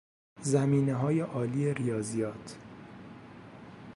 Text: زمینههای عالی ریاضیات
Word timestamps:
زمینههای 0.41 1.19
عالی 1.21 1.73
ریاضیات 1.73 2.57